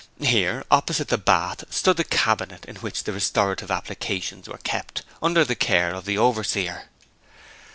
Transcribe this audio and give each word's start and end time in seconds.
Here, 0.21 0.63
opposite 0.71 1.09
the 1.09 1.19
bath, 1.19 1.63
stood 1.69 1.97
the 1.97 2.03
cabinet 2.03 2.65
in 2.65 2.77
which 2.77 3.03
the 3.03 3.13
restorative 3.13 3.69
applications 3.69 4.49
were 4.49 4.57
kept, 4.57 5.03
under 5.21 5.45
the 5.45 5.53
care 5.53 5.93
of 5.93 6.05
the 6.05 6.17
overseer. 6.17 6.85